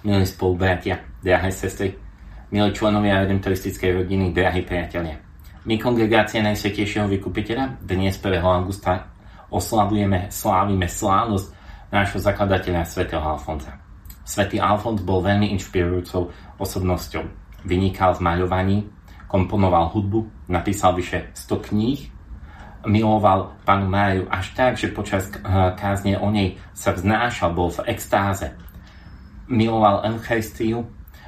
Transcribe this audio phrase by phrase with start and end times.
[0.00, 1.92] milí spolubratia, drahé sestry,
[2.48, 5.20] milí členovia redemptoristickej rodiny, drahí priatelia.
[5.68, 8.40] My, kongregácia Najsvetejšieho vykupiteľa, dnes 1.
[8.40, 9.12] augusta
[9.52, 11.46] oslavujeme, slávime slávnosť
[11.92, 13.76] nášho zakladateľa svätého Alfonza.
[14.24, 17.24] Svetý Alfons bol veľmi inšpirujúcou osobnosťou.
[17.68, 18.78] Vynikal v maľovaní,
[19.28, 22.00] komponoval hudbu, napísal vyše 100 kníh,
[22.88, 25.28] miloval panu Máriu až tak, že počas
[25.76, 28.56] kázne o nej sa vznášal, bol v extáze
[29.50, 30.86] miloval Eucharistiu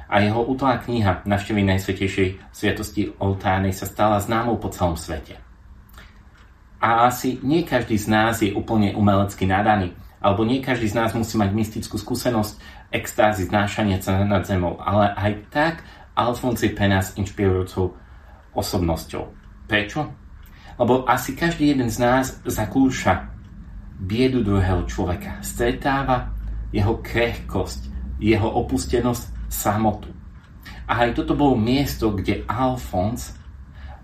[0.09, 5.37] a jeho útolná kniha Navštevy Najsvetejšej Sviatosti oltárnej sa stala známou po celom svete.
[6.83, 11.11] A asi nie každý z nás je úplne umelecky nadaný, alebo nie každý z nás
[11.15, 12.59] musí mať mystickú skúsenosť
[12.91, 15.75] extázy znášania sa nad zemou, ale aj tak
[16.13, 17.97] Alfons je pre nás inšpirujúcou
[18.53, 19.33] osobnosťou.
[19.65, 20.13] Prečo?
[20.77, 23.29] Lebo asi každý jeden z nás zakúša
[23.97, 25.41] biedu druhého človeka.
[25.41, 26.33] Stretáva
[26.73, 27.92] jeho krehkosť,
[28.23, 30.09] jeho opustenosť, samotu.
[30.87, 33.35] A aj toto bolo miesto, kde Alfons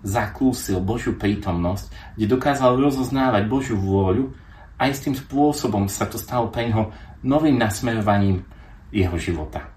[0.00, 4.32] zakúsil Božiu prítomnosť, kde dokázal rozoznávať Božiu vôľu
[4.80, 6.88] a istým spôsobom sa to stalo pre neho
[7.20, 8.44] novým nasmerovaním
[8.88, 9.68] jeho života.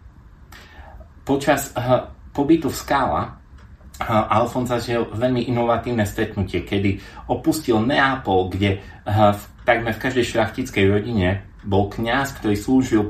[1.28, 8.80] Počas uh, pobytu v Skála uh, Alfons zažil veľmi inovatívne stretnutie, kedy opustil Neapol, kde
[8.80, 13.04] uh, v, takmer v každej šľachtickej rodine bol kňaz, ktorý slúžil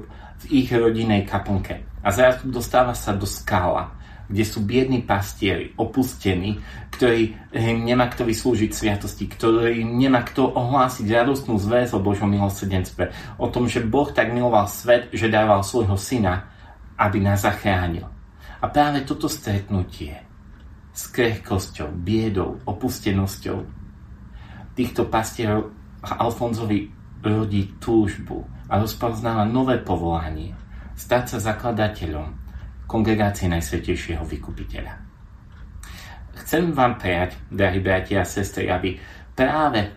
[0.43, 1.83] v ich rodinnej kaplnke.
[2.03, 3.95] A zrazu dostáva sa do skála,
[4.27, 6.59] kde sú biední pastieri, opustení,
[6.95, 7.35] ktorí
[7.83, 13.67] nemá kto vyslúžiť sviatosti, ktorý nemá kto ohlásiť radostnú zväz o Božom milosrdenstve, o tom,
[13.67, 16.49] že Boh tak miloval svet, že dával svojho syna,
[16.95, 18.07] aby nás zachránil.
[18.63, 20.15] A práve toto stretnutie
[20.93, 23.57] s krehkosťou, biedou, opustenosťou
[24.77, 30.51] týchto pastierov Alfonzovi rodí túžbu a rozpoznáva nové povolanie
[30.93, 32.29] stať sa zakladateľom
[32.85, 34.93] kongregácie Najsvetejšieho vykupiteľa.
[36.43, 38.99] Chcem vám prijať, drahí bratia a sestry, aby
[39.33, 39.89] práve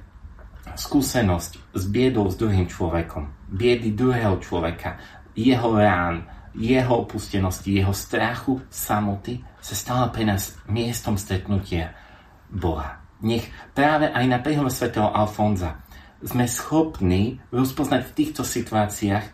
[0.76, 4.96] skúsenosť s biedou s druhým človekom, biedy druhého človeka,
[5.36, 6.24] jeho rán,
[6.56, 11.92] jeho opustenosti, jeho strachu, samoty sa stala pre nás miestom stretnutia
[12.48, 13.04] Boha.
[13.20, 15.84] Nech práve aj na príhode svätého Alfonza
[16.26, 19.26] sme schopní rozpoznať v týchto situáciách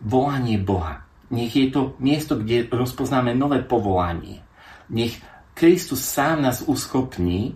[0.00, 1.04] volanie Boha.
[1.30, 4.42] Nech je to miesto, kde rozpoznáme nové povolanie.
[4.90, 5.20] Nech
[5.54, 7.54] Kristus sám nás uschopní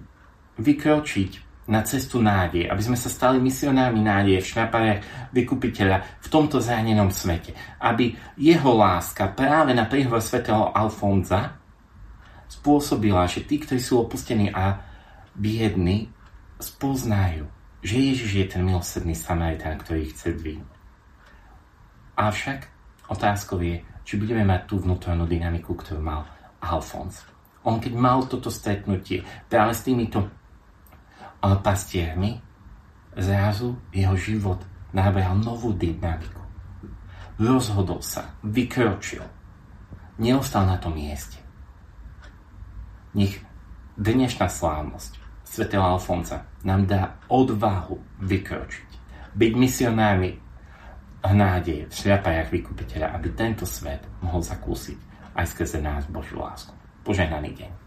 [0.61, 5.01] vykročiť na cestu nádeje, aby sme sa stali misionármi nádeje v šľapariach
[5.33, 7.57] vykupiteľa v tomto zranenom svete.
[7.81, 11.57] Aby jeho láska práve na príhovor svätého Alfonza
[12.53, 14.85] spôsobila, že tí, ktorí sú opustení a
[15.33, 16.13] biední,
[16.61, 17.49] spoznajú,
[17.85, 20.73] že Ježiš je ten milosrdný Samaritán, ktorý chce dvihnúť.
[22.17, 22.65] Avšak
[23.13, 26.25] otázkou je, či budeme mať tú vnútornú dynamiku, ktorú mal
[26.65, 27.21] Alfons.
[27.69, 29.21] On keď mal toto stretnutie
[29.53, 30.25] práve s týmito
[31.45, 32.41] pastiermi,
[33.21, 34.65] zrazu jeho život
[34.97, 36.41] nabehal novú dynamiku.
[37.37, 39.21] Rozhodol sa, vykročil.
[40.17, 41.37] Neostal na tom mieste.
[43.13, 43.45] Nech
[43.99, 45.24] dnešná slávnosť
[45.55, 47.95] svätého Alfonsa nám dá odvahu
[48.27, 48.91] vykročiť,
[49.39, 50.31] byť misionármi
[51.25, 54.99] nádeje v šľapajach vykupiteľa, aby tento svet mohol zakúsiť
[55.39, 56.75] aj skrze nás Božiu lásku.
[57.07, 57.84] Požehnaný deň.